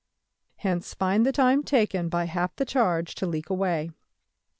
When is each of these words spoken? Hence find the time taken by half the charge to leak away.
Hence 0.55 0.95
find 0.95 1.27
the 1.27 1.31
time 1.31 1.61
taken 1.63 2.09
by 2.09 2.25
half 2.25 2.55
the 2.55 2.65
charge 2.65 3.13
to 3.13 3.27
leak 3.27 3.51
away. 3.51 3.91